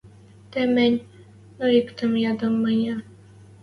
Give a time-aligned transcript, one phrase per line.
[0.51, 0.99] Тымень,
[1.57, 2.95] но иктӹм ядам мӹньӹ: